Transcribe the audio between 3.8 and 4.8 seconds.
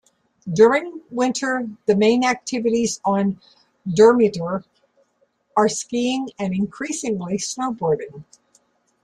Durmitor